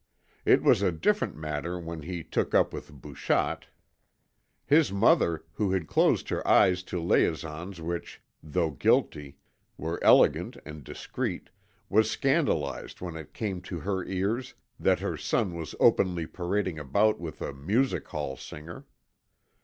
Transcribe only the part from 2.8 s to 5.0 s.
Bouchotte. His